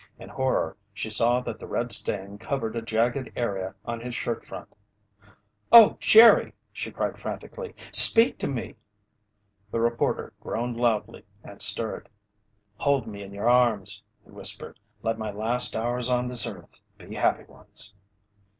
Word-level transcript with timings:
In 0.17 0.29
horror, 0.29 0.75
she 0.95 1.11
saw 1.11 1.41
that 1.41 1.59
the 1.59 1.67
red 1.67 1.91
stain 1.91 2.39
covered 2.39 2.75
a 2.75 2.81
jagged 2.81 3.31
area 3.35 3.75
on 3.85 3.99
his 3.99 4.15
shirt 4.15 4.43
front. 4.43 4.73
"Oh, 5.71 5.95
Jerry!" 5.99 6.53
she 6.73 6.89
cried 6.91 7.19
frantically. 7.19 7.75
"Speak 7.91 8.39
to 8.39 8.47
me!" 8.47 8.77
The 9.69 9.79
reporter 9.79 10.33
groaned 10.41 10.77
loudly 10.77 11.23
and 11.43 11.61
stirred. 11.61 12.09
"Hold 12.77 13.05
me 13.05 13.21
in 13.21 13.31
your 13.31 13.47
arms," 13.47 14.01
he 14.25 14.31
whispered. 14.31 14.79
"Let 15.03 15.19
my 15.19 15.29
last 15.29 15.75
hours 15.75 16.09
on 16.09 16.27
this 16.29 16.47
earth 16.47 16.81
be 16.97 17.13
happy 17.13 17.43
ones." 17.43 17.93